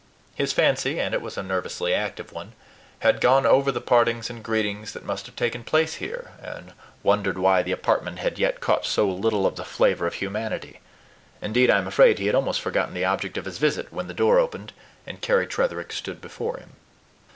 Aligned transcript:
His 0.33 0.51
fancy, 0.51 0.99
and 0.99 1.13
it 1.13 1.21
was 1.21 1.37
a 1.37 1.43
nervously 1.43 1.93
active 1.93 2.31
one, 2.33 2.53
had 3.01 3.21
gone 3.21 3.45
over 3.45 3.71
the 3.71 3.79
partings 3.79 4.31
and 4.31 4.43
greetings 4.43 4.93
that 4.93 5.05
must 5.05 5.27
have 5.27 5.35
taken 5.35 5.63
place 5.63 5.97
here, 6.01 6.31
and 6.41 6.73
wondered 7.03 7.37
why 7.37 7.61
the 7.61 7.71
apartment 7.71 8.17
had 8.17 8.39
yet 8.39 8.61
caught 8.61 8.83
so 8.83 9.07
little 9.07 9.45
of 9.45 9.57
the 9.57 9.63
flavor 9.63 10.07
of 10.07 10.15
humanity; 10.15 10.79
indeed, 11.39 11.69
I 11.69 11.77
am 11.77 11.85
afraid 11.85 12.17
he 12.17 12.25
had 12.25 12.33
almost 12.33 12.61
forgotten 12.61 12.95
the 12.95 13.05
object 13.05 13.37
of 13.37 13.45
his 13.45 13.59
visit 13.59 13.93
when 13.93 14.07
the 14.07 14.15
door 14.15 14.39
opened, 14.39 14.73
and 15.05 15.21
Carry 15.21 15.45
Tretherick 15.45 15.91
stood 15.91 16.19
before 16.19 16.57
him. 16.57 16.71